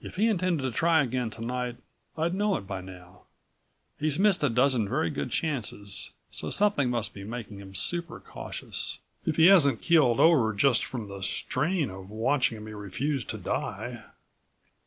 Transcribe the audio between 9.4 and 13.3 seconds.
hasn't keeled over just from the strain of watching me refuse